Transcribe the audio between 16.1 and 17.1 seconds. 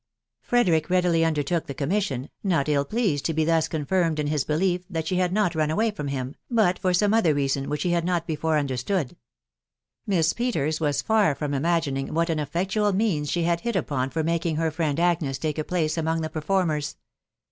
the performers.